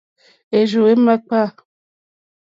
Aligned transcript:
Érzù 0.59 0.81
é 0.91 0.93
màkpá. 1.05 1.41